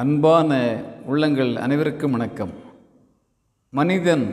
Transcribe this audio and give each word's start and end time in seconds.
அன்பான 0.00 0.50
உள்ளங்கள் 1.06 1.56
அனைவருக்கும் 1.56 2.10
வணக்கம். 2.10 2.50
மனிதன் 3.70 4.24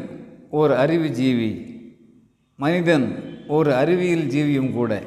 ஓர் 0.49 0.71
அறிவு 0.71 1.07
ஜீவி. 1.19 1.51
மனிதன் 2.57 3.05
ஒரு 3.47 3.73
அறிவியல் 3.73 4.25
ஜீவியும் 4.25 4.73
கூட. 4.73 5.01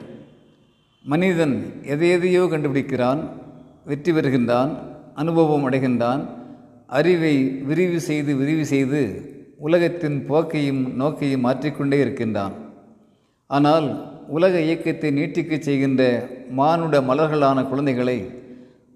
மனிதன் 1.04 1.82
எதை 1.82 2.10
எதையோ 2.10 2.42
கண்டுபிடிக்கிறான் 2.42 3.20
வெற்றி 3.84 4.12
பெறுகின்றான் 4.12 4.72
அனுபவம் 5.14 5.70
அடைகின்றான் 5.70 6.22
அறிவை 6.86 7.34
விரிவு 7.44 8.00
செய்து 8.00 8.36
விரிவு 8.36 8.66
செய்து 8.66 9.02
உலகத்தின் 9.58 10.18
போக்கையும் 10.28 10.82
நோக்கையும் 10.94 11.40
மாற்றிக்கொண்டே 11.40 11.98
இருக்கின்றான். 11.98 12.52
ஆனால் 13.46 13.88
உலக 14.28 14.60
இயக்கத்தை 14.60 15.10
நீட்டிக்கச் 15.10 15.68
செய்கின்ற 15.68 16.02
மானுட 16.50 17.00
மலர்களான 17.00 17.68
குழந்தைகளை 17.68 18.44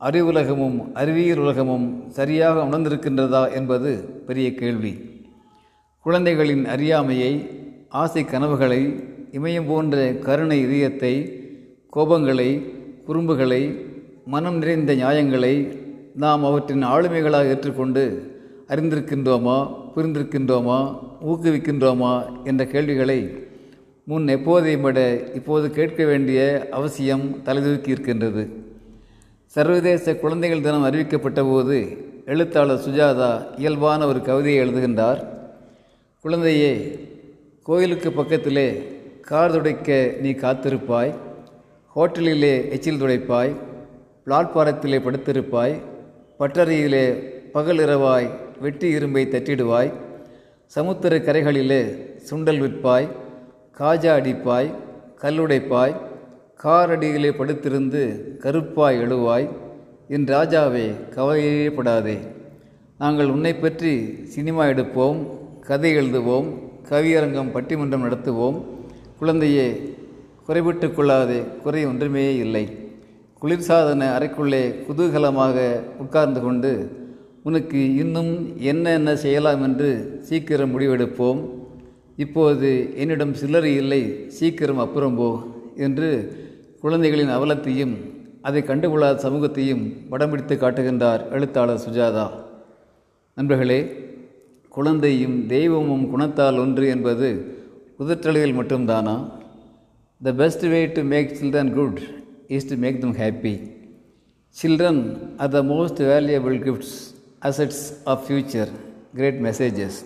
அறிவுலகமும் 0.01 0.93
அறிவியல் 0.93 1.39
உலகமும் 1.39 2.11
சரியாக 2.11 2.63
உணர்ந்திருக்கின்றதா 2.63 3.53
என்பது 3.55 3.91
பெரிய 4.27 4.55
கேள்வி. 4.55 4.93
குழந்தைகளின் 6.03 6.67
அறியாமையை 6.67 7.33
ஆசை 7.89 8.25
கனவுகளை 8.25 8.81
இமயம் 9.33 9.67
போன்ற 9.67 10.13
கருணை 10.13 10.61
இதயத்தை 10.61 11.13
கோபங்களை 11.97 12.63
குறும்புகளை 13.07 13.63
மனம் 14.25 14.57
நிறைந்த 14.57 14.95
நியாயங்களை 14.95 15.55
நாம் 16.15 16.45
அவற்றின் 16.45 16.85
ஆளுமைகளாக 16.85 17.49
ஏற்றுக்கொண்டு 17.49 18.05
அறிந்திருக்கின்றோமா 18.69 19.59
புரிந்திருக்கின்றோமா 19.97 20.79
ஊக்குவிக்கின்றோமா 21.27 22.13
என்ற 22.45 22.65
கேள்விகளை 22.65 23.21
முன் 24.05 24.27
எப்போதையும் 24.27 24.81
விட 24.81 25.01
இப்போது 25.35 25.71
கேட்க 25.71 26.05
வேண்டிய 26.05 26.69
அவசியம் 26.71 27.25
தலைதூக்கி 27.45 27.89
இருக்கின்றது. 27.89 28.69
சர்வதேச 29.51 30.17
குழந்தைகள் 30.17 30.61
தினம் 30.61 30.85
அறிவிக்கப்பட்ட 30.85 31.51
போது 31.53 31.97
எழுத்தாளர் 32.27 32.79
சுஜாதா 32.79 33.59
இயல்பான 33.59 34.07
ஒரு 34.07 34.23
கவிதையை 34.23 34.69
எழுதுகின்றார். 34.69 35.25
குழந்தையே 36.21 36.99
கோயிலுக்கு 37.63 38.13
பக்கத்திலே 38.13 38.83
கார் 39.21 39.51
துடைக்க 39.51 40.15
நீ 40.21 40.31
காத்திருப்பாய். 40.31 41.15
ஹோட்டலிலே 41.97 42.71
எச்சில் 42.71 43.03
துடைப்பாய். 43.03 43.55
பிளாட்பாரத்திலே 44.27 45.01
படுத்திருப்பாய். 45.01 45.75
பட்டறையிலே 46.39 47.23
பகல் 47.53 47.79
இரவாய் 47.79 48.31
வெட்டி 48.61 48.89
இரும்பை 48.89 49.27
தட்டிடுவாய். 49.27 49.93
சமுத்திர 50.67 51.19
கரைகளிலே 51.19 52.11
சுண்டல் 52.31 52.61
விற்பாய். 52.61 53.09
காஜா 53.79 54.13
அடிப்பாய். 54.15 54.75
கல்லுடைப்பாய் 55.23 55.97
காரடியிலே 56.63 57.29
படுத்திருந்து 57.37 58.01
கருப்பாய் 58.43 58.99
எழுவாய் 59.03 59.47
என் 60.15 60.27
ராஜாவே 60.33 60.87
கவலையே 61.15 61.69
படாதே. 61.77 62.17
நாங்கள் 62.99 63.31
உன்னை 63.35 63.53
பற்றி 63.55 63.93
சினிமா 64.35 64.65
எடுப்போம் 64.65 65.19
கதை 65.69 65.91
எழுதுவோம் 66.01 66.49
கவியரங்கம் 66.91 67.53
பட்டிமன்றம் 67.55 68.05
நடத்துவோம். 68.07 68.59
குழந்தையே 69.21 69.67
குறைவிட்டு 70.47 70.89
கொள்ளாதே 70.91 71.41
குறை 71.63 71.85
ஒன்றுமே 71.91 72.27
இல்லை. 72.37 72.65
குளிர்சாதன 73.43 74.09
அறைக்குள்ளே 74.17 74.63
குதூகலமாக 74.87 75.57
உட்கார்ந்து 76.05 76.41
கொண்டு 76.41 76.73
உனக்கு 77.43 77.81
இன்னும் 77.95 78.33
என்ன 78.73 78.93
என்ன 78.93 79.17
செய்யலாம் 79.17 79.65
என்று 79.69 79.91
சீக்கிரம் 80.29 80.73
முடிவெடுப்போம். 80.75 81.41
இப்போது 82.17 82.71
என்னிடம் 82.97 83.35
சில்லறை 83.35 83.73
இல்லை 83.75 84.03
சீக்கிரம் 84.39 84.85
அப்புறம் 84.87 85.19
போ 85.23 85.31
என்று 85.87 86.11
குழந்தைகளின் 86.83 87.33
அவலத்தையும் 87.37 87.95
அதை 88.43 88.61
கண்டுகொள்ளாத 88.63 89.23
சமூகத்தையும் 89.25 89.83
படம் 90.09 90.31
பிடித்து 90.31 90.55
காட்டுகின்றார் 90.55 91.23
எழுத்தாளர் 91.31 91.83
சுஜாதா. 91.87 92.25
நண்பர்களே 93.37 93.81
குழந்தையும் 94.69 95.47
தெய்வமும் 95.47 96.05
குணத்தால் 96.13 96.59
ஒன்று 96.59 96.87
என்பது 96.89 97.29
உதற்றலையில் 97.99 98.57
மட்டும்தானா? 98.61 99.17
The 100.21 100.33
best 100.33 100.67
way 100.69 100.81
to 100.87 101.03
make 101.03 101.37
children 101.41 101.73
good 101.75 102.01
is 102.49 102.69
to 102.69 102.77
make 102.77 103.01
them 103.01 103.17
happy 103.17 103.55
children 104.57 105.03
are 105.37 105.49
the 105.49 105.63
most 105.75 106.03
valuable 106.13 106.59
gifts 106.67 106.97
assets 107.43 107.85
of 108.05 108.25
future 108.29 108.73
great 109.15 109.41
messages 109.49 110.01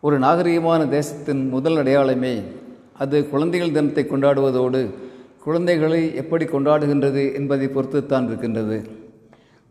ஒரு 0.00 0.18
நாகரிகமான 0.18 0.82
தேசத்தின் 0.88 1.48
முதல் 1.48 1.76
அடையாளமே 1.76 2.36
அது 2.94 3.28
குழந்தைகள் 3.28 3.72
தினத்தை 3.72 4.04
கொண்டாடுவதோடு 4.04 5.10
குழந்தைகளை 5.44 6.14
எப்படி 6.14 6.44
கொண்டாடுகின்றது 6.44 7.22
என்பதை 7.34 7.66
பொறுத்துத்தான் 7.66 8.26
இருக்கின்றது. 8.26 8.76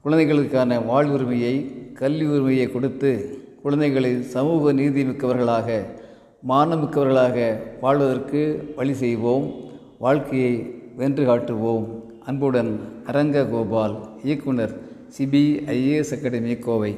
குழந்தைகளுக்கான 0.01 0.79
வாழ்வுரிமையை 0.79 1.53
கல்வி 1.93 2.25
உரிமையை 2.25 2.71
கொடுத்து 2.71 3.11
குழந்தைகளை 3.63 4.11
சமூக 4.33 4.71
நீதி 4.71 5.03
மிக்கவர்களாக 5.03 5.69
மானமிக்கவர்களாக 6.47 7.37
வாழ்வதற்கு 7.81 8.41
வழி 8.75 8.93
செய்வோம் 8.93 9.45
வாழ்க்கையை 9.99 10.53
வென்று 10.95 11.25
காட்டுவோம். 11.25 11.85
அன்புடன் 12.25 12.71
அரங்க 13.05 13.45
கோபால் 13.45 13.95
இயக்குனர் 14.23 14.73
சிபிஐஏஎஸ் 15.17 16.13
அகாடமி 16.17 16.55
கோவை. 16.55 16.93